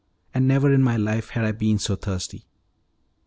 And 0.33 0.47
never 0.47 0.73
in 0.73 0.81
my 0.81 0.97
life 0.97 1.29
had 1.29 1.45
I 1.45 1.51
been 1.51 1.77
so 1.77 1.95
thirsty. 1.95 2.47